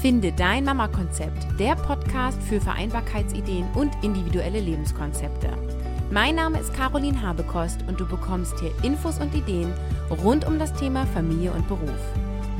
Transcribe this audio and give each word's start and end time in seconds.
Finde 0.00 0.30
dein 0.30 0.62
Mama-Konzept, 0.62 1.58
der 1.58 1.74
Podcast 1.74 2.40
für 2.44 2.60
Vereinbarkeitsideen 2.60 3.66
und 3.74 3.90
individuelle 4.04 4.60
Lebenskonzepte. 4.60 5.48
Mein 6.12 6.36
Name 6.36 6.60
ist 6.60 6.72
Caroline 6.72 7.20
Habekost 7.20 7.80
und 7.88 7.98
du 7.98 8.06
bekommst 8.06 8.60
hier 8.60 8.70
Infos 8.84 9.18
und 9.18 9.34
Ideen 9.34 9.72
rund 10.22 10.46
um 10.46 10.60
das 10.60 10.72
Thema 10.74 11.04
Familie 11.06 11.50
und 11.50 11.66
Beruf. 11.66 11.98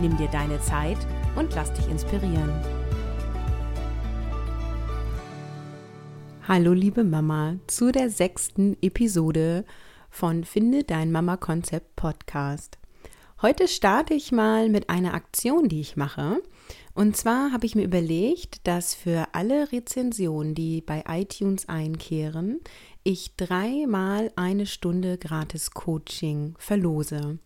Nimm 0.01 0.17
dir 0.17 0.27
deine 0.33 0.61
Zeit 0.63 0.99
und 1.37 1.55
lass 1.55 1.73
dich 1.75 1.89
inspirieren. 1.89 2.51
Hallo 6.49 6.73
liebe 6.73 7.05
Mama 7.05 7.55
zu 7.69 7.93
der 7.93 8.11
sechsten 8.11 8.77
Episode 8.83 9.65
von 10.11 10.43
Finde 10.43 10.83
dein 10.83 11.13
Mama-Konzept 11.13 11.95
Podcast. 11.95 12.79
Heute 13.41 13.69
starte 13.69 14.15
ich 14.15 14.33
mal 14.33 14.69
mit 14.69 14.91
einer 14.91 15.15
Aktion, 15.15 15.69
die 15.69 15.81
ich 15.81 15.97
mache. 15.97 16.43
Und 16.93 17.17
zwar 17.17 17.53
habe 17.53 17.67
ich 17.67 17.77
mir 17.77 17.85
überlegt, 17.85 18.67
dass 18.67 18.95
für 18.95 19.29
alle 19.31 19.71
Rezensionen, 19.71 20.57
die 20.57 20.81
bei 20.81 21.05
iTunes 21.07 21.69
einkehren, 21.69 22.59
ich 23.05 23.37
dreimal 23.37 24.33
eine 24.35 24.67
Stunde 24.67 25.19
gratis 25.19 25.71
Coaching 25.71 26.57
verlose. 26.59 27.39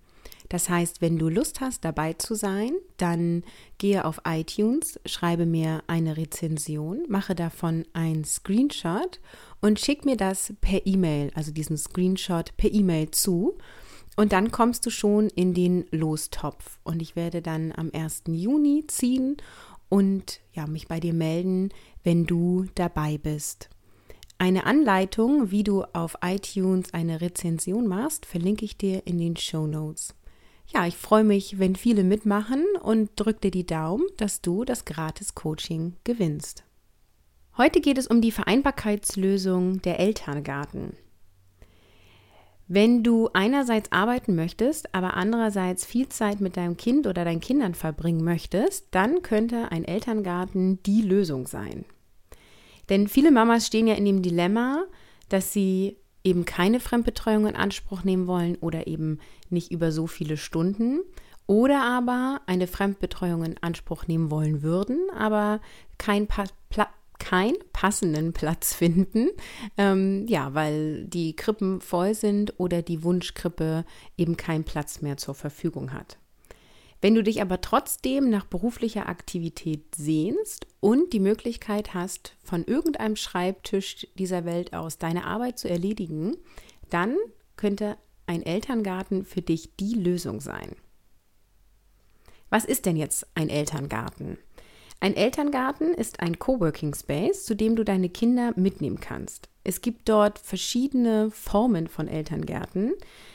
Das 0.48 0.70
heißt, 0.70 1.02
wenn 1.02 1.18
du 1.18 1.28
Lust 1.28 1.60
hast, 1.60 1.84
dabei 1.84 2.14
zu 2.14 2.34
sein, 2.36 2.72
dann 2.96 3.44
gehe 3.76 4.06
auf 4.06 4.22
iTunes, 4.26 4.98
schreibe 5.04 5.44
mir 5.44 5.82
eine 5.88 6.16
Rezension, 6.16 7.04
mache 7.08 7.34
davon 7.34 7.84
ein 7.92 8.24
Screenshot 8.24 9.20
und 9.60 9.78
schick 9.78 10.06
mir 10.06 10.16
das 10.16 10.54
per 10.62 10.86
E-Mail, 10.86 11.32
also 11.34 11.52
diesen 11.52 11.76
Screenshot 11.76 12.56
per 12.56 12.72
E-Mail 12.72 13.10
zu. 13.10 13.58
Und 14.16 14.32
dann 14.32 14.50
kommst 14.50 14.84
du 14.86 14.90
schon 14.90 15.28
in 15.28 15.54
den 15.54 15.86
Lostopf. 15.90 16.78
Und 16.84 17.00
ich 17.00 17.16
werde 17.16 17.42
dann 17.42 17.72
am 17.72 17.90
1. 17.92 18.24
Juni 18.28 18.84
ziehen 18.86 19.36
und 19.88 20.40
ja, 20.52 20.66
mich 20.66 20.88
bei 20.88 21.00
dir 21.00 21.14
melden, 21.14 21.70
wenn 22.02 22.24
du 22.24 22.66
dabei 22.74 23.18
bist. 23.18 23.68
Eine 24.38 24.66
Anleitung, 24.66 25.50
wie 25.50 25.62
du 25.62 25.84
auf 25.92 26.16
iTunes 26.22 26.92
eine 26.92 27.20
Rezension 27.20 27.86
machst, 27.86 28.26
verlinke 28.26 28.64
ich 28.64 28.76
dir 28.76 29.06
in 29.06 29.18
den 29.18 29.36
Show 29.36 29.66
Notes. 29.66 30.14
Ja, 30.66 30.86
ich 30.86 30.96
freue 30.96 31.24
mich, 31.24 31.58
wenn 31.58 31.76
viele 31.76 32.02
mitmachen 32.02 32.64
und 32.82 33.10
drück 33.16 33.40
dir 33.40 33.50
die 33.50 33.66
Daumen, 33.66 34.04
dass 34.16 34.40
du 34.40 34.64
das 34.64 34.84
gratis 34.84 35.34
Coaching 35.34 35.94
gewinnst. 36.04 36.64
Heute 37.58 37.80
geht 37.82 37.98
es 37.98 38.06
um 38.06 38.22
die 38.22 38.32
Vereinbarkeitslösung 38.32 39.82
der 39.82 40.00
Elterngarten. 40.00 40.96
Wenn 42.68 43.02
du 43.02 43.28
einerseits 43.32 43.92
arbeiten 43.92 44.34
möchtest, 44.34 44.94
aber 44.94 45.16
andererseits 45.16 45.84
viel 45.84 46.08
Zeit 46.08 46.40
mit 46.40 46.56
deinem 46.56 46.76
Kind 46.76 47.06
oder 47.06 47.24
deinen 47.24 47.40
Kindern 47.40 47.74
verbringen 47.74 48.24
möchtest, 48.24 48.86
dann 48.92 49.22
könnte 49.22 49.70
ein 49.70 49.84
Elterngarten 49.84 50.82
die 50.84 51.02
Lösung 51.02 51.46
sein. 51.46 51.84
Denn 52.88 53.08
viele 53.08 53.30
Mamas 53.30 53.66
stehen 53.66 53.86
ja 53.86 53.94
in 53.94 54.04
dem 54.04 54.22
Dilemma, 54.22 54.84
dass 55.28 55.52
sie 55.52 55.96
eben 56.24 56.44
keine 56.44 56.80
Fremdbetreuung 56.80 57.46
in 57.46 57.56
Anspruch 57.56 58.04
nehmen 58.04 58.26
wollen 58.26 58.56
oder 58.56 58.86
eben 58.86 59.18
nicht 59.50 59.72
über 59.72 59.92
so 59.92 60.06
viele 60.06 60.36
Stunden 60.36 61.00
oder 61.46 61.82
aber 61.82 62.40
eine 62.46 62.66
Fremdbetreuung 62.66 63.44
in 63.44 63.58
Anspruch 63.60 64.06
nehmen 64.06 64.30
wollen 64.30 64.62
würden, 64.62 64.98
aber 65.16 65.60
kein 65.98 66.26
pa 66.26 66.44
Pla 66.70 66.88
keinen 67.22 67.56
passenden 67.72 68.32
Platz 68.32 68.74
finden, 68.74 69.28
ähm, 69.78 70.26
ja, 70.26 70.54
weil 70.54 71.04
die 71.04 71.36
Krippen 71.36 71.80
voll 71.80 72.14
sind 72.14 72.58
oder 72.58 72.82
die 72.82 73.04
Wunschkrippe 73.04 73.84
eben 74.18 74.36
keinen 74.36 74.64
Platz 74.64 75.02
mehr 75.02 75.16
zur 75.16 75.36
Verfügung 75.36 75.92
hat. 75.92 76.18
Wenn 77.00 77.14
du 77.14 77.22
dich 77.22 77.40
aber 77.40 77.60
trotzdem 77.60 78.28
nach 78.28 78.44
beruflicher 78.44 79.08
Aktivität 79.08 79.94
sehnst 79.94 80.66
und 80.80 81.12
die 81.12 81.20
Möglichkeit 81.20 81.94
hast, 81.94 82.36
von 82.42 82.64
irgendeinem 82.64 83.14
Schreibtisch 83.14 84.08
dieser 84.16 84.44
Welt 84.44 84.74
aus 84.74 84.98
deine 84.98 85.24
Arbeit 85.24 85.60
zu 85.60 85.68
erledigen, 85.68 86.36
dann 86.90 87.16
könnte 87.56 87.96
ein 88.26 88.42
Elterngarten 88.42 89.24
für 89.24 89.42
dich 89.42 89.76
die 89.76 89.94
Lösung 89.94 90.40
sein. 90.40 90.74
Was 92.50 92.64
ist 92.64 92.84
denn 92.84 92.96
jetzt 92.96 93.26
ein 93.34 93.48
Elterngarten? 93.48 94.38
Ein 95.02 95.16
Elterngarten 95.16 95.94
ist 95.94 96.20
ein 96.20 96.38
Coworking 96.38 96.94
Space, 96.94 97.44
zu 97.44 97.56
dem 97.56 97.74
du 97.74 97.82
deine 97.82 98.08
Kinder 98.08 98.52
mitnehmen 98.54 99.00
kannst. 99.00 99.48
Es 99.64 99.80
gibt 99.80 100.08
dort 100.08 100.38
verschiedene 100.38 101.32
Formen 101.32 101.88
von 101.88 102.06
Elterngärten. 102.06 102.92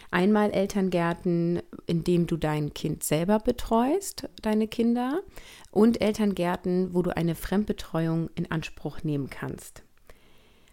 Einmal 0.09 0.51
Elterngärten, 0.51 1.61
in 1.85 2.05
dem 2.05 2.25
du 2.25 2.38
dein 2.38 2.73
Kind 2.73 3.03
selber 3.03 3.39
betreust, 3.39 4.29
deine 4.41 4.69
Kinder, 4.69 5.23
und 5.69 6.00
Elterngärten, 6.00 6.94
wo 6.94 7.01
du 7.01 7.13
eine 7.17 7.35
Fremdbetreuung 7.35 8.29
in 8.35 8.49
Anspruch 8.49 9.03
nehmen 9.03 9.29
kannst. 9.29 9.84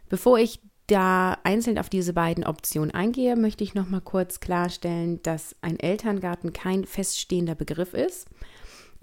Bevor 0.08 0.38
ich 0.38 0.60
da 0.86 1.38
einzeln 1.42 1.80
auf 1.80 1.88
diese 1.88 2.12
beiden 2.12 2.44
Optionen 2.44 2.92
eingehe, 2.92 3.34
möchte 3.34 3.64
ich 3.64 3.74
noch 3.74 3.88
mal 3.88 4.00
kurz 4.00 4.38
klarstellen, 4.38 5.20
dass 5.22 5.56
ein 5.60 5.80
Elterngarten 5.80 6.52
kein 6.52 6.84
feststehender 6.84 7.56
Begriff 7.56 7.94
ist. 7.94 8.28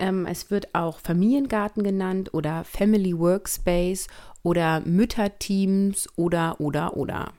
Ähm, 0.02 0.26
es 0.26 0.50
wird 0.50 0.74
auch 0.74 1.00
Familiengarten 1.00 1.84
genannt 1.84 2.34
oder 2.34 2.64
Family 2.64 3.18
Workspace 3.18 4.08
oder 4.42 4.82
Mütterteams 4.82 6.10
oder 6.16 6.60
oder 6.60 6.98
oder. 6.98 7.34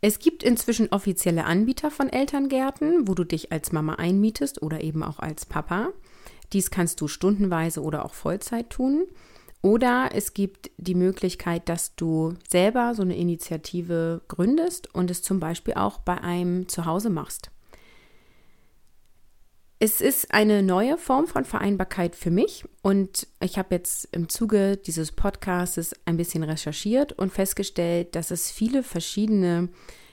Es 0.00 0.20
gibt 0.20 0.44
inzwischen 0.44 0.92
offizielle 0.92 1.44
Anbieter 1.44 1.90
von 1.90 2.08
Elterngärten, 2.08 3.08
wo 3.08 3.14
du 3.14 3.24
dich 3.24 3.50
als 3.50 3.72
Mama 3.72 3.94
einmietest 3.94 4.62
oder 4.62 4.82
eben 4.82 5.02
auch 5.02 5.18
als 5.18 5.44
Papa. 5.44 5.88
Dies 6.52 6.70
kannst 6.70 7.00
du 7.00 7.08
stundenweise 7.08 7.82
oder 7.82 8.04
auch 8.04 8.14
Vollzeit 8.14 8.70
tun. 8.70 9.06
Oder 9.60 10.10
es 10.12 10.34
gibt 10.34 10.70
die 10.76 10.94
Möglichkeit, 10.94 11.68
dass 11.68 11.96
du 11.96 12.34
selber 12.48 12.94
so 12.94 13.02
eine 13.02 13.16
Initiative 13.16 14.22
gründest 14.28 14.94
und 14.94 15.10
es 15.10 15.22
zum 15.22 15.40
Beispiel 15.40 15.74
auch 15.74 15.98
bei 15.98 16.20
einem 16.20 16.68
Zuhause 16.68 17.10
machst. 17.10 17.50
Es 19.86 20.00
ist 20.00 20.34
eine 20.34 20.64
neue 20.64 20.98
Form 20.98 21.28
von 21.28 21.44
Vereinbarkeit 21.44 22.16
für 22.16 22.32
mich 22.32 22.64
und 22.82 23.28
ich 23.38 23.56
habe 23.56 23.76
jetzt 23.76 24.08
im 24.10 24.28
Zuge 24.28 24.76
dieses 24.76 25.12
Podcasts 25.12 25.94
ein 26.06 26.16
bisschen 26.16 26.42
recherchiert 26.42 27.12
und 27.12 27.32
festgestellt, 27.32 28.16
dass 28.16 28.32
es 28.32 28.50
viele 28.50 28.82
verschiedene 28.82 29.68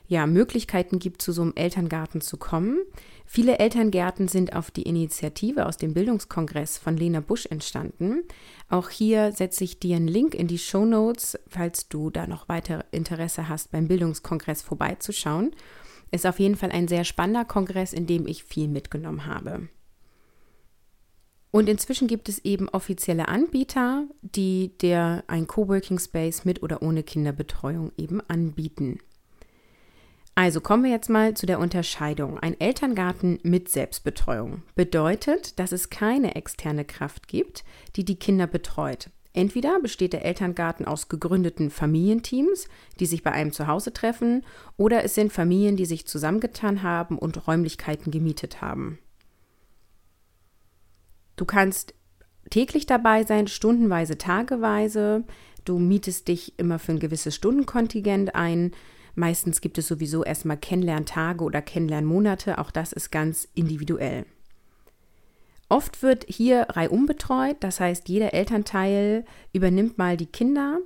ja, 0.06 0.28
Möglichkeiten 0.28 1.00
gibt, 1.00 1.24
zu 1.24 1.32
so 1.32 1.42
einem 1.42 1.54
Elterngarten 1.56 2.22
zu 2.22 2.38
kommen. 2.38 2.82
Viele 3.26 3.58
Elterngärten 3.58 4.28
sind 4.28 4.56
auf 4.56 4.70
die 4.70 4.84
Initiative 4.84 5.66
aus 5.66 5.78
dem 5.78 5.96
Bildungskongress 5.96 6.78
von 6.78 6.96
Lena 6.96 7.22
Busch 7.22 7.48
entstanden. 7.48 8.22
Auch 8.70 8.92
hier 8.92 9.32
setze 9.32 9.64
ich 9.64 9.80
dir 9.80 9.96
einen 9.96 10.08
Link 10.08 10.36
in 10.36 10.46
die 10.46 10.60
Show 10.60 10.86
Notes, 10.86 11.40
falls 11.48 11.90
du 11.90 12.12
da 12.12 12.28
noch 12.28 12.48
weiter 12.48 12.86
Interesse 12.92 13.50
hast, 13.50 13.72
beim 13.72 13.88
Bildungskongress 13.88 14.62
vorbeizuschauen. 14.62 15.56
Ist 16.14 16.28
auf 16.28 16.38
jeden 16.38 16.56
Fall 16.56 16.72
ein 16.72 16.88
sehr 16.88 17.06
spannender 17.06 17.44
Kongress, 17.44 17.92
in 17.92 18.06
dem 18.06 18.28
ich 18.28 18.44
viel 18.44 18.68
mitgenommen 18.68 19.26
habe. 19.26 19.68
Und 21.50 21.68
inzwischen 21.68 22.08
gibt 22.08 22.30
es 22.30 22.46
eben 22.46 22.70
offizielle 22.70 23.30
Anbieter, 23.30 24.06
die 24.22 24.78
dir 24.78 25.24
ein 25.26 25.48
Coworking 25.48 25.98
Space 25.98 26.46
mit 26.46 26.62
oder 26.62 26.84
ohne 26.84 27.02
Kinderbetreuung 27.02 27.92
eben 27.98 28.22
anbieten. 28.28 29.00
Also 30.36 30.62
kommen 30.62 30.84
wir 30.84 30.92
jetzt 30.92 31.10
mal 31.10 31.34
zu 31.34 31.48
der 31.48 31.58
Unterscheidung. 31.58 32.38
Ein 32.38 32.60
Elterngarten 32.60 33.40
mit 33.42 33.70
Selbstbetreuung 33.70 34.62
bedeutet, 34.76 35.58
dass 35.58 35.72
es 35.72 35.90
keine 35.90 36.36
externe 36.36 36.86
Kraft 36.86 37.28
gibt, 37.28 37.64
die 37.96 38.06
die 38.06 38.20
Kinder 38.20 38.46
betreut. 38.46 39.10
Entweder 39.34 39.80
besteht 39.80 40.14
der 40.14 40.26
Elterngarten 40.26 40.86
aus 40.86 41.10
gegründeten 41.10 41.72
Familienteams, 41.72 42.68
die 43.00 43.08
sich 43.08 43.24
bei 43.24 43.32
einem 43.32 43.52
Zuhause 43.52 43.92
treffen, 43.92 44.44
oder 44.78 45.04
es 45.04 45.16
sind 45.16 45.34
Familien, 45.34 45.76
die 45.76 45.86
sich 45.86 46.06
zusammengetan 46.06 46.84
haben 46.84 47.18
und 47.18 47.48
Räumlichkeiten 47.48 48.12
gemietet 48.12 48.62
haben. 48.62 49.00
Du 51.36 51.46
kannst 51.46 51.96
täglich 52.52 52.86
dabei 52.86 53.24
sein, 53.24 53.48
stundenweise, 53.48 54.20
tageweise. 54.20 55.24
Du 55.66 55.80
mietest 55.80 56.28
dich 56.28 56.60
immer 56.60 56.78
für 56.78 56.92
ein 56.92 57.00
gewisses 57.00 57.34
Stundenkontingent 57.34 58.36
ein. 58.36 58.72
Meistens 59.16 59.62
gibt 59.62 59.80
es 59.80 59.88
sowieso 59.88 60.24
erstmal 60.24 60.58
Kennenlerntage 60.58 61.44
oder 61.44 61.64
Kennenlernmonate. 61.64 62.60
Auch 62.60 62.70
das 62.70 62.94
ist 62.94 63.12
ganz 63.12 63.48
individuell. 63.56 64.26
Oft 65.74 66.04
wird 66.04 66.26
hier 66.28 66.68
reihum 66.70 67.08
betreut, 67.08 67.58
das 67.62 67.80
heißt, 67.80 68.08
jeder 68.08 68.36
Elternteil 68.36 69.26
übernimmt 69.54 69.98
mal 69.98 70.18
die 70.18 70.28
Kinder. 70.28 70.78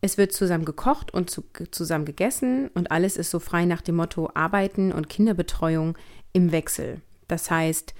Es 0.00 0.18
wird 0.18 0.32
zusammen 0.32 0.64
gekocht 0.64 1.14
und 1.14 1.30
zu, 1.30 1.44
zusammen 1.70 2.04
gegessen 2.04 2.68
und 2.74 2.90
alles 2.90 3.16
ist 3.16 3.30
so 3.30 3.38
frei 3.38 3.64
nach 3.64 3.80
dem 3.80 3.94
Motto 3.94 4.28
Arbeiten 4.34 4.90
und 4.90 5.08
Kinderbetreuung 5.08 5.96
im 6.32 6.50
Wechsel. 6.50 7.00
Das 7.28 7.48
heißt, 7.48 7.94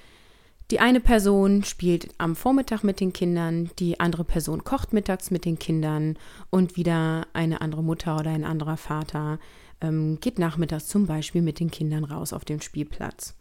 die 0.73 0.81
eine 0.81 0.99
Person 0.99 1.63
spielt 1.63 2.09
am 2.19 2.35
Vormittag 2.35 2.83
mit 2.83 2.99
den 2.99 3.13
Kindern, 3.13 3.71
die 3.79 4.01
andere 4.01 4.25
Person 4.25 4.65
kocht 4.65 4.93
mittags 4.93 5.31
mit 5.31 5.45
den 5.45 5.61
Kindern 5.61 6.19
und 6.51 6.77
wieder 6.77 7.29
eine 7.33 7.61
andere 7.61 7.85
Mutter 7.85 8.19
oder 8.19 8.31
ein 8.31 8.45
anderer 8.45 8.77
Vater 8.77 9.39
ähm, 9.81 10.19
geht 10.21 10.41
nachmittags 10.41 10.89
zum 10.89 11.07
Beispiel 11.07 11.43
mit 11.43 11.61
den 11.61 11.71
Kindern 11.71 12.03
raus 12.03 12.33
auf 12.33 12.45
den 12.45 12.61
Spielplatz. 12.61 13.37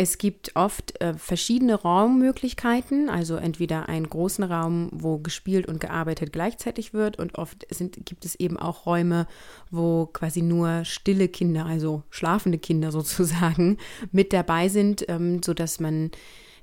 Es 0.00 0.16
gibt 0.16 0.54
oft 0.54 1.00
äh, 1.00 1.14
verschiedene 1.14 1.74
Raummöglichkeiten, 1.74 3.08
also 3.08 3.34
entweder 3.34 3.88
einen 3.88 4.08
großen 4.08 4.44
Raum, 4.44 4.90
wo 4.92 5.18
gespielt 5.18 5.66
und 5.66 5.80
gearbeitet 5.80 6.32
gleichzeitig 6.32 6.94
wird 6.94 7.18
und 7.18 7.36
oft 7.36 7.66
sind, 7.74 8.06
gibt 8.06 8.24
es 8.24 8.36
eben 8.36 8.56
auch 8.56 8.86
Räume, 8.86 9.26
wo 9.72 10.06
quasi 10.06 10.40
nur 10.40 10.84
stille 10.84 11.26
Kinder, 11.26 11.66
also 11.66 12.04
schlafende 12.10 12.58
Kinder 12.58 12.92
sozusagen, 12.92 13.76
mit 14.12 14.32
dabei 14.32 14.68
sind, 14.68 15.04
ähm, 15.08 15.42
sodass 15.42 15.80
man 15.80 16.12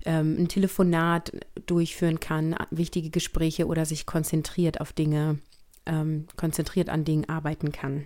ähm, 0.06 0.38
ein 0.40 0.48
Telefonat 0.48 1.34
durchführen 1.66 2.22
kann, 2.22 2.56
wichtige 2.72 3.10
Gespräche 3.10 3.68
oder 3.68 3.86
sich 3.86 4.06
konzentriert 4.06 4.80
auf 4.80 4.94
Dinge, 4.94 5.40
ähm, 5.86 6.28
konzentriert 6.38 6.88
an 6.88 7.04
Dingen 7.04 7.28
arbeiten 7.28 7.74
kann. 7.74 8.06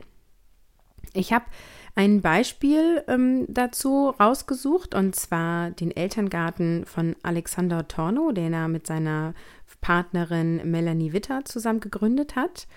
Ich 1.14 1.34
habe 1.34 1.46
ein 1.96 2.22
Beispiel 2.22 3.04
ähm, 3.08 3.46
dazu 3.48 4.10
rausgesucht 4.20 4.96
und 4.96 5.16
zwar 5.16 5.72
den 5.72 5.92
Elterngarten 5.92 6.86
von 6.86 7.16
Alexander 7.24 7.88
Torno, 7.88 8.32
den 8.32 8.54
er 8.54 8.68
mit 8.68 8.88
seiner 8.88 9.34
Partnerin 9.82 10.70
Melanie 10.70 11.14
Witter 11.14 11.46
zusammen 11.46 11.80
gegründet 11.80 12.36
hat. 12.36 12.68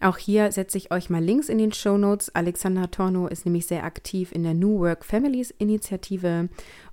Auch 0.00 0.18
hier 0.18 0.52
setze 0.52 0.76
ich 0.76 0.92
euch 0.92 1.08
mal 1.08 1.24
Links 1.24 1.48
in 1.48 1.58
den 1.58 1.72
Show 1.72 1.96
Notes. 1.96 2.34
Alexander 2.34 2.90
Torno 2.90 3.28
ist 3.28 3.46
nämlich 3.46 3.66
sehr 3.66 3.84
aktiv 3.84 4.30
in 4.32 4.42
der 4.42 4.52
New 4.52 4.78
Work 4.80 5.04
Families 5.04 5.50
Initiative 5.52 6.48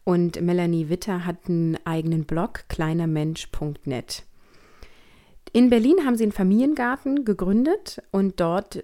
und 0.06 0.42
Melanie 0.42 0.88
Witter 0.90 1.26
hat 1.26 1.50
einen 1.50 1.78
eigenen 1.86 2.24
Blog 2.24 2.66
kleinermensch.net. 2.70 4.24
In 5.52 5.70
Berlin 5.70 6.06
haben 6.06 6.16
sie 6.16 6.24
einen 6.24 6.32
Familiengarten 6.32 7.26
gegründet 7.26 8.02
und 8.12 8.40
dort 8.40 8.84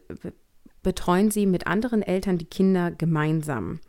betreuen 0.84 1.32
sie 1.32 1.46
mit 1.46 1.68
anderen 1.68 2.02
Eltern 2.02 2.38
die 2.38 2.46
Kinder 2.46 2.92
gemeinsam. 2.92 3.80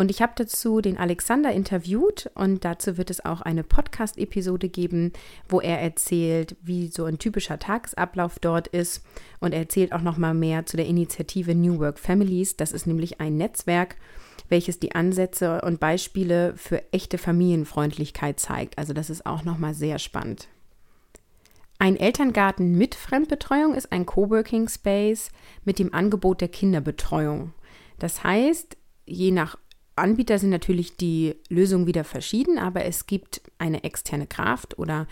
Und 0.00 0.10
ich 0.10 0.22
habe 0.22 0.32
dazu 0.34 0.80
den 0.80 0.96
Alexander 0.96 1.52
interviewt 1.52 2.30
und 2.34 2.64
dazu 2.64 2.96
wird 2.96 3.10
es 3.10 3.22
auch 3.22 3.42
eine 3.42 3.62
Podcast-Episode 3.62 4.70
geben, 4.70 5.12
wo 5.46 5.60
er 5.60 5.78
erzählt, 5.78 6.56
wie 6.62 6.88
so 6.88 7.04
ein 7.04 7.18
typischer 7.18 7.58
Tagesablauf 7.58 8.38
dort 8.38 8.68
ist. 8.68 9.04
Und 9.40 9.52
er 9.52 9.60
erzählt 9.60 9.92
auch 9.92 10.00
noch 10.00 10.16
mal 10.16 10.32
mehr 10.32 10.64
zu 10.64 10.78
der 10.78 10.86
Initiative 10.86 11.54
New 11.54 11.78
Work 11.80 11.98
Families. 11.98 12.56
Das 12.56 12.72
ist 12.72 12.86
nämlich 12.86 13.20
ein 13.20 13.36
Netzwerk, 13.36 13.96
welches 14.48 14.80
die 14.80 14.94
Ansätze 14.94 15.60
und 15.60 15.80
Beispiele 15.80 16.54
für 16.56 16.82
echte 16.94 17.18
Familienfreundlichkeit 17.18 18.40
zeigt. 18.40 18.78
Also 18.78 18.94
das 18.94 19.10
ist 19.10 19.26
auch 19.26 19.44
noch 19.44 19.58
mal 19.58 19.74
sehr 19.74 19.98
spannend. 19.98 20.48
Ein 21.82 21.96
Elterngarten 21.96 22.76
mit 22.76 22.94
Fremdbetreuung 22.94 23.74
ist 23.74 23.90
ein 23.90 24.04
Coworking 24.04 24.68
Space 24.68 25.30
mit 25.64 25.78
dem 25.78 25.94
Angebot 25.94 26.42
der 26.42 26.48
Kinderbetreuung. 26.48 27.54
Das 27.98 28.22
heißt, 28.22 28.76
je 29.06 29.30
nach 29.30 29.56
Anbieter 29.96 30.38
sind 30.38 30.50
natürlich 30.50 30.98
die 30.98 31.36
Lösungen 31.48 31.86
wieder 31.86 32.04
verschieden, 32.04 32.58
aber 32.58 32.84
es 32.84 33.06
gibt 33.06 33.40
eine 33.56 33.82
externe 33.82 34.26
Kraft 34.26 34.78
oder 34.78 35.06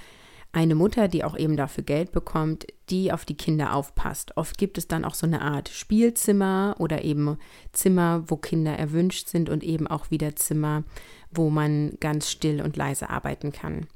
eine 0.53 0.75
Mutter, 0.75 1.09
die 1.09 1.25
auch 1.25 1.39
eben 1.39 1.57
dafür 1.57 1.85
Geld 1.85 2.13
bekommt, 2.13 2.67
die 2.91 3.13
auf 3.13 3.25
die 3.25 3.39
Kinder 3.39 3.73
aufpasst. 3.73 4.37
Oft 4.37 4.59
gibt 4.59 4.77
es 4.77 4.87
dann 4.87 5.07
auch 5.07 5.15
so 5.15 5.27
eine 5.27 5.41
Art 5.41 5.71
Spielzimmer 5.71 6.77
oder 6.79 7.03
eben 7.03 7.39
Zimmer, 7.73 8.25
wo 8.27 8.37
Kinder 8.37 8.73
erwünscht 8.73 9.29
sind 9.29 9.49
und 9.49 9.65
eben 9.65 9.87
auch 9.87 10.11
wieder 10.11 10.37
Zimmer, 10.37 10.85
wo 11.31 11.49
man 11.49 11.97
ganz 11.99 12.31
still 12.31 12.61
und 12.61 12.77
leise 12.77 13.09
arbeiten 13.09 13.53
kann. 13.53 13.87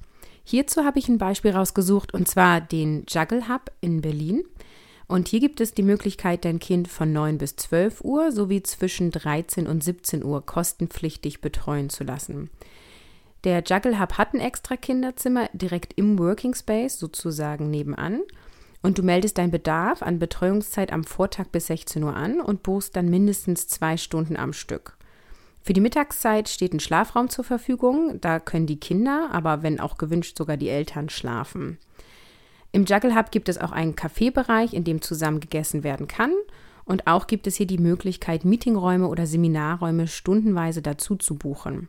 Hierzu 0.45 0.85
habe 0.85 0.99
ich 0.99 1.09
ein 1.09 1.19
Beispiel 1.19 1.53
rausgesucht 1.53 2.15
und 2.15 2.29
zwar 2.29 2.61
den 2.61 3.05
Juggle 3.09 3.49
Hub 3.49 3.71
in 3.81 4.01
Berlin. 4.01 4.45
Und 5.09 5.29
hier 5.29 5.41
gibt 5.41 5.61
es 5.61 5.75
die 5.75 5.83
Möglichkeit, 5.83 6.45
dein 6.45 6.59
Kind 6.59 6.89
von 6.89 7.13
9 7.13 7.39
bis 7.39 7.57
12 7.57 8.03
Uhr 8.03 8.33
sowie 8.33 8.63
zwischen 8.63 9.11
13 9.11 9.67
und 9.67 9.85
17 9.85 10.25
Uhr 10.25 10.45
kostenpflichtig 10.45 11.41
betreuen 11.41 11.91
zu 11.91 12.05
lassen. 12.05 12.51
Der 13.45 13.63
Juggle 13.63 14.01
Hub 14.01 14.15
hat 14.19 14.35
ein 14.35 14.41
extra 14.41 14.77
Kinderzimmer 14.77 15.51
direkt 15.53 15.95
im 15.99 16.19
Working 16.19 16.55
Space, 16.55 16.99
sozusagen 16.99 17.71
nebenan. 17.71 18.23
Und 18.83 18.99
du 18.99 19.03
meldest 19.03 19.39
deinen 19.39 19.51
Bedarf 19.51 20.03
an 20.03 20.19
Betreuungszeit 20.19 20.93
am 20.93 21.05
Vortag 21.05 21.49
bis 21.49 21.67
16 21.67 22.03
Uhr 22.03 22.17
an 22.17 22.41
und 22.41 22.63
buchst 22.63 22.97
dann 22.97 23.09
mindestens 23.09 23.69
zwei 23.69 23.97
Stunden 23.97 24.37
am 24.37 24.53
Stück. 24.53 24.97
Für 25.63 25.73
die 25.73 25.81
Mittagszeit 25.81 26.49
steht 26.49 26.75
ein 26.75 26.81
Schlafraum 26.81 27.29
zur 27.29 27.45
Verfügung. 27.45 28.21
Da 28.21 28.41
können 28.41 28.67
die 28.67 28.81
Kinder, 28.81 29.29
aber 29.33 29.63
wenn 29.63 29.79
auch 29.79 29.97
gewünscht, 29.97 30.37
sogar 30.37 30.57
die 30.57 30.69
Eltern 30.69 31.09
schlafen. 31.09 31.79
Im 32.73 32.85
Juggle 32.85 33.15
Hub 33.15 33.31
gibt 33.31 33.49
es 33.49 33.59
auch 33.59 33.71
einen 33.71 33.95
Kaffeebereich, 33.95 34.75
in 34.75 34.83
dem 34.83 35.03
zusammen 35.03 35.41
gegessen 35.41 35.85
werden 35.85 36.09
kann. 36.09 36.33
Und 36.85 37.07
auch 37.07 37.29
gibt 37.29 37.47
es 37.47 37.55
hier 37.55 37.67
die 37.67 37.79
Möglichkeit, 37.79 38.45
Meetingräume 38.45 39.07
oder 39.07 39.27
Seminarräume 39.27 40.09
stundenweise 40.09 40.83
dazu 40.83 41.15
zu 41.15 41.37
buchen. 41.37 41.89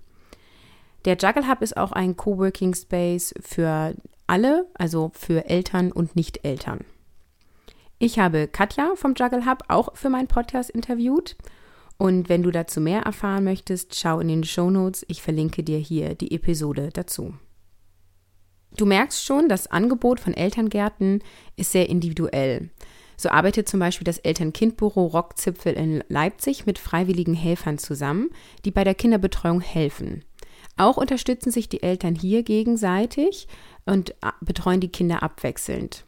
Der 1.06 1.18
Juggle 1.18 1.48
Hub 1.50 1.62
ist 1.62 1.76
auch 1.76 1.92
ein 1.94 2.16
Coworking 2.16 2.76
Space 2.76 3.34
für 3.42 3.96
alle, 4.28 4.68
also 4.76 5.12
für 5.16 5.50
Eltern 5.50 5.92
und 5.92 6.16
Nicht-Eltern. 6.16 6.82
Ich 7.98 8.20
habe 8.20 8.48
Katja 8.48 8.92
vom 8.96 9.16
Juggle 9.16 9.46
Hub 9.48 9.64
auch 9.68 9.96
für 9.96 10.10
meinen 10.10 10.28
Podcast 10.28 10.70
interviewt 10.70 11.36
und 11.98 12.30
wenn 12.30 12.44
du 12.44 12.52
dazu 12.52 12.82
mehr 12.82 13.02
erfahren 13.02 13.44
möchtest, 13.44 13.96
schau 13.96 14.20
in 14.20 14.28
den 14.28 14.44
Show 14.44 14.70
Notes. 14.70 15.06
Ich 15.08 15.22
verlinke 15.22 15.64
dir 15.64 15.78
hier 15.78 16.16
die 16.16 16.34
Episode 16.34 16.90
dazu. 16.92 17.34
Du 18.76 18.86
merkst 18.86 19.24
schon, 19.24 19.50
das 19.50 19.68
Angebot 19.68 20.20
von 20.20 20.34
Elterngärten 20.34 21.24
ist 21.56 21.72
sehr 21.72 21.90
individuell. 21.90 22.72
So 23.16 23.30
arbeitet 23.30 23.70
zum 23.70 23.80
Beispiel 23.80 24.06
das 24.06 24.18
Eltern-Kind-Büro 24.18 25.06
Rockzipfel 25.06 25.74
in 25.74 26.04
Leipzig 26.08 26.66
mit 26.66 26.80
freiwilligen 26.80 27.36
Helfern 27.36 27.78
zusammen, 27.78 28.32
die 28.66 28.72
bei 28.72 28.84
der 28.84 28.96
Kinderbetreuung 28.96 29.62
helfen. 29.62 30.26
Auch 30.76 30.98
unterstützen 30.98 31.52
sich 31.52 31.70
die 31.70 31.84
Eltern 31.84 32.16
hier 32.16 32.42
gegenseitig 32.42 33.48
und 33.86 34.16
betreuen 34.42 34.80
die 34.80 34.92
Kinder 34.92 35.22
abwechselnd. 35.22 36.06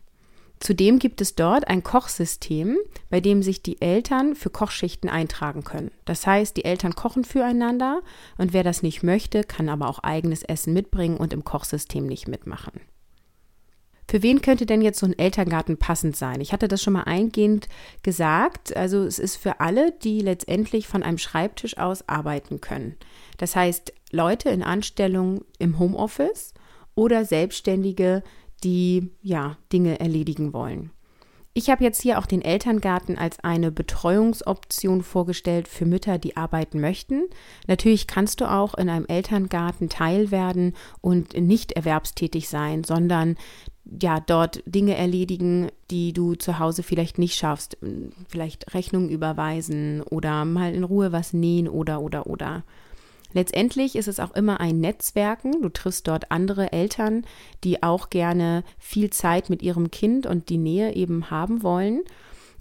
Zudem 0.59 0.99
gibt 0.99 1.21
es 1.21 1.35
dort 1.35 1.67
ein 1.67 1.83
Kochsystem, 1.83 2.77
bei 3.09 3.19
dem 3.19 3.43
sich 3.43 3.61
die 3.61 3.81
Eltern 3.81 4.35
für 4.35 4.49
Kochschichten 4.49 5.09
eintragen 5.09 5.63
können. 5.63 5.91
Das 6.05 6.25
heißt, 6.25 6.55
die 6.57 6.65
Eltern 6.65 6.95
kochen 6.95 7.25
füreinander 7.25 8.01
und 8.37 8.53
wer 8.53 8.63
das 8.63 8.81
nicht 8.81 9.03
möchte, 9.03 9.43
kann 9.43 9.69
aber 9.69 9.89
auch 9.89 9.99
eigenes 9.99 10.43
Essen 10.43 10.73
mitbringen 10.73 11.17
und 11.17 11.33
im 11.33 11.43
Kochsystem 11.43 12.05
nicht 12.05 12.27
mitmachen. 12.27 12.81
Für 14.07 14.21
wen 14.21 14.41
könnte 14.41 14.67
denn 14.67 14.81
jetzt 14.81 14.99
so 14.99 15.07
ein 15.07 15.17
Elterngarten 15.17 15.77
passend 15.77 16.15
sein? 16.15 16.39
Ich 16.39 16.53
hatte 16.53 16.67
das 16.67 16.81
schon 16.81 16.93
mal 16.93 17.03
eingehend 17.03 17.67
gesagt. 18.03 18.75
Also 18.75 19.03
es 19.03 19.17
ist 19.17 19.35
für 19.35 19.59
alle, 19.59 19.91
die 19.91 20.21
letztendlich 20.21 20.87
von 20.87 21.01
einem 21.01 21.17
Schreibtisch 21.17 21.77
aus 21.77 22.07
arbeiten 22.07 22.61
können. 22.61 22.95
Das 23.37 23.55
heißt, 23.55 23.93
Leute 24.11 24.49
in 24.49 24.61
Anstellung 24.61 25.43
im 25.57 25.79
Homeoffice 25.79 26.53
oder 26.93 27.25
Selbstständige, 27.25 28.23
die 28.63 29.11
ja 29.21 29.57
Dinge 29.71 29.99
erledigen 29.99 30.53
wollen. 30.53 30.91
Ich 31.57 31.69
habe 31.69 31.85
jetzt 31.85 32.01
hier 32.01 32.19
auch 32.19 32.25
den 32.25 32.41
Elterngarten 32.41 33.17
als 33.17 33.39
eine 33.41 33.71
Betreuungsoption 33.71 35.01
vorgestellt 35.01 35.69
für 35.69 35.85
Mütter, 35.85 36.17
die 36.17 36.35
arbeiten 36.35 36.81
möchten. 36.81 37.23
Natürlich 37.65 38.07
kannst 38.07 38.41
du 38.41 38.51
auch 38.51 38.73
in 38.73 38.89
einem 38.89 39.05
Elterngarten 39.05 39.87
Teil 39.87 40.31
werden 40.31 40.73
und 40.99 41.33
nicht 41.33 41.71
erwerbstätig 41.71 42.49
sein, 42.49 42.83
sondern 42.83 43.37
ja, 44.01 44.19
dort 44.19 44.63
Dinge 44.65 44.97
erledigen, 44.97 45.69
die 45.91 46.11
du 46.11 46.35
zu 46.35 46.59
Hause 46.59 46.83
vielleicht 46.83 47.19
nicht 47.19 47.37
schaffst. 47.37 47.77
Vielleicht 48.27 48.73
Rechnungen 48.73 49.09
überweisen 49.09 50.01
oder 50.01 50.43
mal 50.43 50.73
in 50.73 50.83
Ruhe 50.83 51.13
was 51.13 51.31
nähen 51.31 51.69
oder, 51.69 52.01
oder, 52.01 52.27
oder. 52.27 52.63
Letztendlich 53.33 53.95
ist 53.95 54.07
es 54.07 54.19
auch 54.19 54.33
immer 54.33 54.59
ein 54.59 54.79
Netzwerken. 54.79 55.61
Du 55.61 55.69
triffst 55.69 56.07
dort 56.07 56.31
andere 56.31 56.71
Eltern, 56.71 57.25
die 57.63 57.83
auch 57.83 58.09
gerne 58.09 58.63
viel 58.77 59.09
Zeit 59.09 59.49
mit 59.49 59.61
ihrem 59.61 59.91
Kind 59.91 60.25
und 60.25 60.49
die 60.49 60.57
Nähe 60.57 60.95
eben 60.95 61.29
haben 61.29 61.63
wollen 61.63 62.03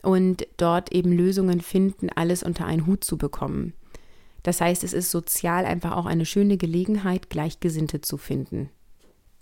und 0.03 0.47
dort 0.57 0.93
eben 0.93 1.13
Lösungen 1.13 1.61
finden, 1.61 2.11
alles 2.15 2.43
unter 2.43 2.67
einen 2.67 2.87
Hut 2.87 3.05
zu 3.05 3.17
bekommen. 3.17 3.75
Das 4.43 4.61
heißt, 4.61 4.85
es 4.85 4.93
ist 4.93 5.11
sozial 5.11 5.65
einfach 5.65 5.93
auch 5.93 6.07
eine 6.07 6.27
schöne 6.27 6.59
Gelegenheit, 6.59 7.31
Gleichgesinnte 7.31 8.03
zu 8.03 8.19
finden. 8.19 8.69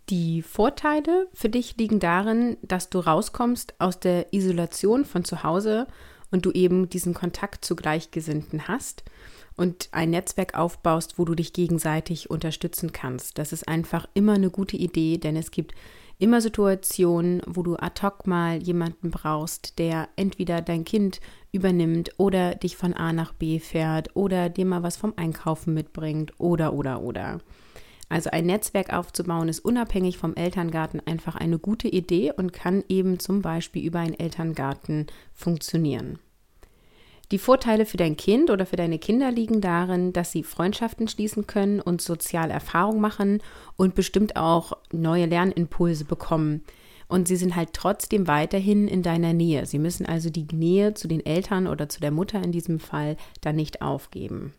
Die 0.08 0.42
Vorteile 0.42 1.28
für 1.32 1.48
dich 1.48 1.76
liegen 1.76 1.98
darin, 1.98 2.56
dass 2.62 2.90
du 2.90 2.98
rauskommst 2.98 3.74
aus 3.80 4.00
der 4.00 4.32
Isolation 4.32 5.04
von 5.04 5.24
zu 5.24 5.42
Hause 5.42 5.86
und 6.32 6.44
du 6.44 6.50
eben 6.50 6.88
diesen 6.88 7.14
Kontakt 7.14 7.64
zu 7.64 7.76
Gleichgesinnten 7.76 8.66
hast 8.66 9.04
und 9.56 9.88
ein 9.92 10.10
Netzwerk 10.10 10.54
aufbaust, 10.54 11.18
wo 11.18 11.24
du 11.24 11.34
dich 11.34 11.52
gegenseitig 11.52 12.30
unterstützen 12.30 12.92
kannst. 12.92 13.38
Das 13.38 13.52
ist 13.52 13.68
einfach 13.68 14.08
immer 14.14 14.32
eine 14.32 14.50
gute 14.50 14.76
Idee, 14.76 15.18
denn 15.18 15.36
es 15.36 15.50
gibt 15.50 15.74
immer 16.18 16.40
Situationen, 16.40 17.42
wo 17.46 17.62
du 17.62 17.76
ad 17.76 18.00
hoc 18.02 18.26
mal 18.26 18.62
jemanden 18.62 19.10
brauchst, 19.10 19.78
der 19.78 20.08
entweder 20.16 20.62
dein 20.62 20.84
Kind 20.84 21.20
übernimmt 21.50 22.12
oder 22.16 22.54
dich 22.54 22.76
von 22.76 22.94
A 22.94 23.12
nach 23.12 23.32
B 23.32 23.58
fährt 23.58 24.14
oder 24.14 24.48
dir 24.48 24.64
mal 24.64 24.82
was 24.82 24.96
vom 24.96 25.14
Einkaufen 25.16 25.74
mitbringt 25.74 26.32
oder 26.38 26.72
oder 26.72 27.02
oder. 27.02 27.40
Also 28.12 28.28
ein 28.28 28.44
Netzwerk 28.44 28.92
aufzubauen 28.92 29.48
ist 29.48 29.60
unabhängig 29.60 30.18
vom 30.18 30.34
Elterngarten 30.34 31.00
einfach 31.06 31.34
eine 31.34 31.58
gute 31.58 31.88
Idee 31.88 32.30
und 32.30 32.52
kann 32.52 32.84
eben 32.90 33.18
zum 33.18 33.40
Beispiel 33.40 33.86
über 33.86 34.00
einen 34.00 34.12
Elterngarten 34.12 35.06
funktionieren. 35.32 36.18
Die 37.30 37.38
Vorteile 37.38 37.86
für 37.86 37.96
dein 37.96 38.18
Kind 38.18 38.50
oder 38.50 38.66
für 38.66 38.76
deine 38.76 38.98
Kinder 38.98 39.32
liegen 39.32 39.62
darin, 39.62 40.12
dass 40.12 40.30
sie 40.30 40.42
Freundschaften 40.42 41.08
schließen 41.08 41.46
können 41.46 41.80
und 41.80 42.02
soziale 42.02 42.52
Erfahrungen 42.52 43.00
machen 43.00 43.42
und 43.78 43.94
bestimmt 43.94 44.36
auch 44.36 44.74
neue 44.92 45.24
Lernimpulse 45.24 46.04
bekommen. 46.04 46.64
Und 47.08 47.28
sie 47.28 47.36
sind 47.36 47.56
halt 47.56 47.72
trotzdem 47.72 48.26
weiterhin 48.26 48.88
in 48.88 49.02
deiner 49.02 49.32
Nähe. 49.32 49.64
Sie 49.64 49.78
müssen 49.78 50.04
also 50.04 50.28
die 50.28 50.46
Nähe 50.52 50.92
zu 50.92 51.08
den 51.08 51.24
Eltern 51.24 51.66
oder 51.66 51.88
zu 51.88 51.98
der 52.00 52.10
Mutter 52.10 52.42
in 52.42 52.52
diesem 52.52 52.78
Fall 52.78 53.16
dann 53.40 53.56
nicht 53.56 53.80
aufgeben. 53.80 54.52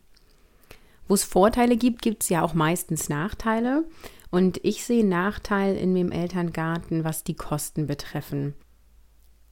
Wo 1.08 1.14
es 1.14 1.24
Vorteile 1.24 1.76
gibt, 1.76 2.02
gibt 2.02 2.22
es 2.22 2.28
ja 2.28 2.42
auch 2.42 2.54
meistens 2.54 3.08
Nachteile. 3.08 3.84
Und 4.30 4.58
ich 4.64 4.84
sehe 4.84 5.06
Nachteil 5.06 5.76
in 5.76 5.94
dem 5.94 6.10
Elterngarten, 6.10 7.04
was 7.04 7.22
die 7.24 7.36
Kosten 7.36 7.86
betreffen. 7.86 8.54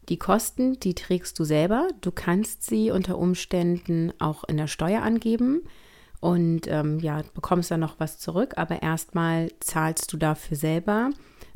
Die 0.08 0.18
Kosten, 0.18 0.80
die 0.80 0.94
trägst 0.94 1.38
du 1.38 1.44
selber. 1.44 1.88
Du 2.00 2.10
kannst 2.10 2.64
sie 2.64 2.90
unter 2.90 3.18
Umständen 3.18 4.12
auch 4.18 4.42
in 4.44 4.56
der 4.56 4.66
Steuer 4.66 5.02
angeben 5.02 5.62
und 6.20 6.66
ähm, 6.66 6.98
ja, 6.98 7.22
bekommst 7.34 7.70
dann 7.70 7.80
noch 7.80 8.00
was 8.00 8.18
zurück, 8.18 8.54
aber 8.56 8.82
erstmal 8.82 9.50
zahlst 9.60 10.12
du 10.12 10.16
dafür 10.16 10.56
selber. 10.56 11.10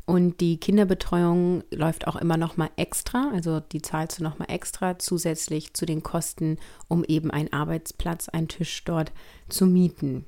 Und 0.07 0.39
die 0.39 0.57
Kinderbetreuung 0.57 1.65
läuft 1.69 2.07
auch 2.07 2.15
immer 2.15 2.37
noch 2.37 2.55
mal 2.55 2.69
extra, 2.77 3.29
also 3.33 3.59
die 3.59 3.81
zahlst 3.81 4.19
du 4.19 4.23
noch 4.23 4.39
mal 4.39 4.45
extra 4.45 4.97
zusätzlich 4.97 5.73
zu 5.73 5.85
den 5.85 6.01
Kosten, 6.01 6.57
um 6.87 7.03
eben 7.03 7.29
einen 7.29 7.51
Arbeitsplatz, 7.51 8.29
einen 8.29 8.47
Tisch 8.47 8.85
dort 8.85 9.11
zu 9.49 9.65
mieten. 9.65 10.25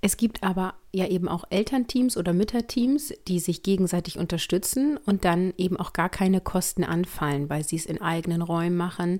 Es 0.00 0.16
gibt 0.16 0.44
aber 0.44 0.74
ja 0.92 1.08
eben 1.08 1.26
auch 1.26 1.42
Elternteams 1.50 2.16
oder 2.16 2.32
Mütterteams, 2.32 3.12
die 3.26 3.40
sich 3.40 3.64
gegenseitig 3.64 4.16
unterstützen 4.16 4.96
und 5.06 5.24
dann 5.24 5.52
eben 5.58 5.76
auch 5.76 5.92
gar 5.92 6.08
keine 6.08 6.40
Kosten 6.40 6.84
anfallen, 6.84 7.50
weil 7.50 7.64
sie 7.64 7.76
es 7.76 7.86
in 7.86 8.00
eigenen 8.00 8.42
Räumen 8.42 8.76
machen 8.76 9.18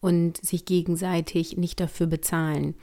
und 0.00 0.36
sich 0.44 0.66
gegenseitig 0.66 1.56
nicht 1.56 1.80
dafür 1.80 2.08
bezahlen. 2.08 2.74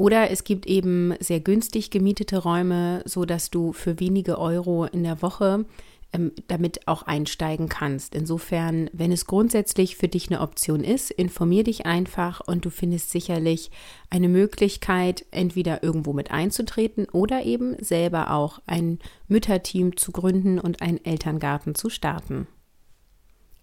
Oder 0.00 0.30
es 0.30 0.44
gibt 0.44 0.64
eben 0.64 1.12
sehr 1.20 1.40
günstig 1.40 1.90
gemietete 1.90 2.38
Räume, 2.38 3.02
so 3.04 3.26
dass 3.26 3.50
du 3.50 3.74
für 3.74 4.00
wenige 4.00 4.38
Euro 4.38 4.86
in 4.86 5.02
der 5.02 5.20
Woche 5.20 5.66
ähm, 6.14 6.32
damit 6.48 6.88
auch 6.88 7.02
einsteigen 7.02 7.68
kannst. 7.68 8.14
Insofern, 8.14 8.88
wenn 8.94 9.12
es 9.12 9.26
grundsätzlich 9.26 9.96
für 9.96 10.08
dich 10.08 10.30
eine 10.30 10.40
Option 10.40 10.84
ist, 10.84 11.10
informier 11.10 11.64
dich 11.64 11.84
einfach 11.84 12.40
und 12.40 12.64
du 12.64 12.70
findest 12.70 13.10
sicherlich 13.10 13.70
eine 14.08 14.30
Möglichkeit, 14.30 15.26
entweder 15.32 15.82
irgendwo 15.82 16.14
mit 16.14 16.30
einzutreten 16.30 17.06
oder 17.12 17.44
eben 17.44 17.76
selber 17.84 18.30
auch 18.30 18.62
ein 18.66 19.00
Mütterteam 19.28 19.98
zu 19.98 20.12
gründen 20.12 20.58
und 20.58 20.80
einen 20.80 21.04
Elterngarten 21.04 21.74
zu 21.74 21.90
starten. 21.90 22.46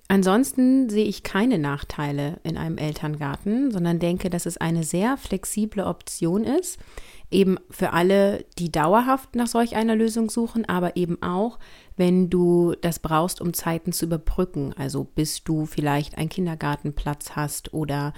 Ansonsten 0.09 0.89
sehe 0.89 1.05
ich 1.05 1.23
keine 1.23 1.59
Nachteile 1.59 2.39
in 2.43 2.57
einem 2.57 2.77
Elterngarten, 2.77 3.71
sondern 3.71 3.99
denke, 3.99 4.29
dass 4.29 4.45
es 4.45 4.57
eine 4.57 4.83
sehr 4.83 5.17
flexible 5.17 5.83
Option 5.83 6.45
ist, 6.45 6.79
eben 7.29 7.57
für 7.69 7.91
alle, 7.91 8.45
die 8.57 8.71
dauerhaft 8.71 9.35
nach 9.35 9.47
solch 9.47 9.75
einer 9.75 9.97
Lösung 9.97 10.29
suchen, 10.29 10.63
aber 10.63 10.95
eben 10.95 11.21
auch, 11.21 11.59
wenn 11.97 12.29
du 12.29 12.73
das 12.79 12.99
brauchst, 12.99 13.41
um 13.41 13.53
Zeiten 13.53 13.91
zu 13.91 14.05
überbrücken, 14.05 14.73
also 14.77 15.03
bis 15.03 15.43
du 15.43 15.65
vielleicht 15.65 16.17
einen 16.17 16.29
Kindergartenplatz 16.29 17.31
hast 17.31 17.73
oder 17.73 18.13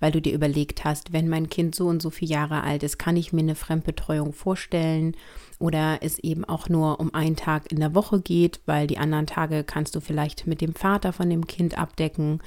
weil 0.00 0.12
du 0.12 0.20
dir 0.20 0.34
überlegt 0.34 0.84
hast, 0.84 1.12
wenn 1.12 1.28
mein 1.28 1.48
Kind 1.48 1.74
so 1.74 1.86
und 1.86 2.02
so 2.02 2.10
viele 2.10 2.32
Jahre 2.32 2.62
alt 2.62 2.82
ist, 2.82 2.98
kann 2.98 3.16
ich 3.16 3.32
mir 3.32 3.40
eine 3.40 3.54
Fremdbetreuung 3.54 4.32
vorstellen 4.32 5.16
oder 5.58 5.98
es 6.02 6.18
eben 6.18 6.44
auch 6.44 6.68
nur 6.68 7.00
um 7.00 7.14
einen 7.14 7.36
Tag 7.36 7.72
in 7.72 7.80
der 7.80 7.94
Woche 7.94 8.20
geht, 8.20 8.60
weil 8.66 8.86
die 8.86 8.98
anderen 8.98 9.26
Tage 9.26 9.64
kannst 9.64 9.94
du 9.94 10.00
vielleicht 10.00 10.46
mit 10.46 10.60
dem 10.60 10.74
Vater 10.74 11.12
von 11.12 11.30
dem 11.30 11.46
Kind 11.46 11.78
abdecken. 11.78 12.40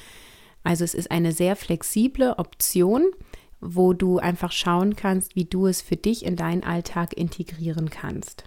Also 0.64 0.84
es 0.84 0.94
ist 0.94 1.10
eine 1.10 1.32
sehr 1.32 1.56
flexible 1.56 2.36
Option, 2.38 3.06
wo 3.62 3.94
du 3.94 4.20
einfach 4.20 4.52
schauen 4.52 4.96
kannst, 4.96 5.36
wie 5.36 5.46
du 5.46 5.68
es 5.68 5.82
für 5.82 5.98
dich 5.98 6.26
in 6.26 6.36
deinen 6.36 6.64
Alltag 6.64 7.14
integrieren 7.14 7.90
kannst. 7.90 8.44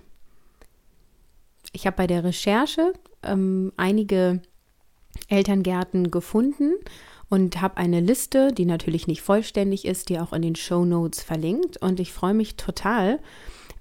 Ich 1.72 1.86
habe 1.86 1.96
bei 1.96 2.06
der 2.06 2.24
Recherche 2.24 2.92
ähm, 3.22 3.72
einige 3.76 4.42
Elterngärten 5.28 6.10
gefunden 6.10 6.74
und 7.32 7.62
habe 7.62 7.78
eine 7.78 8.00
Liste, 8.00 8.52
die 8.52 8.66
natürlich 8.66 9.06
nicht 9.06 9.22
vollständig 9.22 9.86
ist, 9.86 10.10
die 10.10 10.20
auch 10.20 10.34
in 10.34 10.42
den 10.42 10.54
Show 10.54 10.84
Notes 10.84 11.22
verlinkt. 11.22 11.78
Und 11.78 11.98
ich 11.98 12.12
freue 12.12 12.34
mich 12.34 12.56
total, 12.56 13.20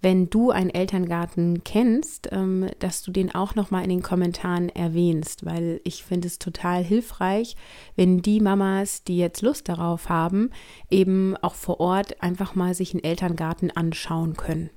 wenn 0.01 0.29
du 0.29 0.51
einen 0.51 0.70
Elterngarten 0.70 1.62
kennst, 1.65 2.29
ähm, 2.31 2.70
dass 2.79 3.03
du 3.03 3.12
den 3.12 3.36
auch 3.36 3.53
nochmal 3.53 3.84
in 3.84 3.89
den 3.89 4.01
Kommentaren 4.03 4.70
erwähnst, 4.70 5.46
weil 5.46 5.81
ich 5.84 6.05
finde 6.05 6.29
es 6.29 6.39
total 6.39 6.81
hilfreich, 6.81 7.58
wenn 7.98 8.22
die 8.22 8.39
Mamas, 8.39 9.03
die 9.03 9.17
jetzt 9.17 9.41
Lust 9.41 9.67
darauf 9.67 10.08
haben, 10.08 10.51
eben 10.89 11.36
auch 11.41 11.55
vor 11.55 11.81
Ort 11.81 12.24
einfach 12.24 12.55
mal 12.55 12.74
sich 12.74 12.93
einen 12.93 13.03
Elterngarten 13.03 13.70
anschauen 13.70 14.38
können. 14.38 14.70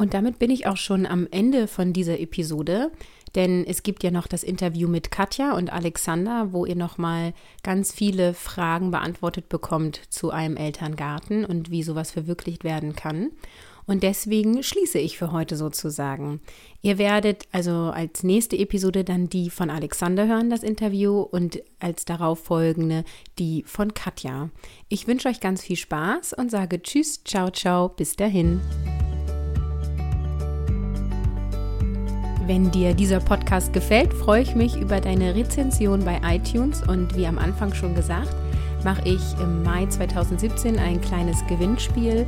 Und 0.00 0.14
damit 0.14 0.38
bin 0.38 0.50
ich 0.50 0.66
auch 0.66 0.78
schon 0.78 1.04
am 1.04 1.28
Ende 1.30 1.68
von 1.68 1.92
dieser 1.92 2.18
Episode, 2.18 2.90
denn 3.34 3.64
es 3.66 3.82
gibt 3.82 4.02
ja 4.02 4.10
noch 4.10 4.26
das 4.26 4.42
Interview 4.42 4.88
mit 4.88 5.10
Katja 5.10 5.54
und 5.54 5.72
Alexander, 5.72 6.52
wo 6.52 6.66
ihr 6.66 6.76
nochmal 6.76 7.32
ganz 7.62 7.92
viele 7.92 8.34
Fragen 8.34 8.90
beantwortet 8.90 9.48
bekommt 9.48 10.00
zu 10.10 10.30
einem 10.30 10.56
Elterngarten 10.56 11.44
und 11.44 11.70
wie 11.70 11.82
sowas 11.82 12.10
verwirklicht 12.10 12.64
werden 12.64 12.94
kann. 12.94 13.30
Und 13.90 14.04
deswegen 14.04 14.62
schließe 14.62 15.00
ich 15.00 15.18
für 15.18 15.32
heute 15.32 15.56
sozusagen. 15.56 16.40
Ihr 16.80 16.96
werdet 16.96 17.48
also 17.50 17.72
als 17.72 18.22
nächste 18.22 18.56
Episode 18.56 19.02
dann 19.02 19.28
die 19.28 19.50
von 19.50 19.68
Alexander 19.68 20.28
hören, 20.28 20.48
das 20.48 20.62
Interview, 20.62 21.20
und 21.20 21.60
als 21.80 22.04
darauf 22.04 22.38
folgende 22.38 23.02
die 23.40 23.64
von 23.66 23.92
Katja. 23.92 24.50
Ich 24.88 25.08
wünsche 25.08 25.28
euch 25.28 25.40
ganz 25.40 25.62
viel 25.62 25.76
Spaß 25.76 26.34
und 26.34 26.52
sage 26.52 26.80
Tschüss, 26.80 27.24
ciao, 27.24 27.50
ciao, 27.50 27.88
bis 27.88 28.14
dahin. 28.14 28.60
Wenn 32.50 32.68
dir 32.72 32.94
dieser 32.94 33.20
Podcast 33.20 33.72
gefällt, 33.72 34.12
freue 34.12 34.42
ich 34.42 34.56
mich 34.56 34.76
über 34.76 35.00
deine 35.00 35.36
Rezension 35.36 36.04
bei 36.04 36.20
iTunes 36.24 36.82
und 36.82 37.14
wie 37.16 37.24
am 37.24 37.38
Anfang 37.38 37.72
schon 37.72 37.94
gesagt, 37.94 38.34
mache 38.82 39.02
ich 39.04 39.20
im 39.40 39.62
Mai 39.62 39.86
2017 39.86 40.76
ein 40.76 41.00
kleines 41.00 41.46
Gewinnspiel. 41.46 42.26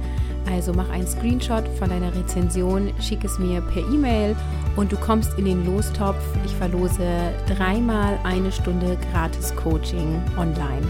Also 0.48 0.72
mach 0.74 0.88
einen 0.90 1.08
Screenshot 1.08 1.66
von 1.76 1.88
deiner 1.88 2.14
Rezension, 2.14 2.92
schick 3.00 3.24
es 3.24 3.40
mir 3.40 3.62
per 3.62 3.82
E-Mail 3.92 4.36
und 4.76 4.92
du 4.92 4.96
kommst 4.96 5.36
in 5.38 5.44
den 5.44 5.66
Lostopf. 5.66 6.22
Ich 6.44 6.54
verlose 6.54 7.32
dreimal 7.48 8.16
eine 8.22 8.52
Stunde 8.52 8.96
gratis 9.10 9.52
Coaching 9.56 10.22
online. 10.38 10.86